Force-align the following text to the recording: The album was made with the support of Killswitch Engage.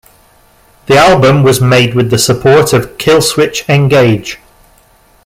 The 0.87 0.97
album 0.97 1.43
was 1.43 1.61
made 1.61 1.93
with 1.93 2.09
the 2.09 2.17
support 2.17 2.73
of 2.73 2.97
Killswitch 2.97 3.69
Engage. 3.69 4.39